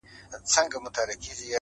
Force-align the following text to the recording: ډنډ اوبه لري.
ډنډ 0.51 0.71
اوبه 0.75 0.89
لري. 0.95 1.15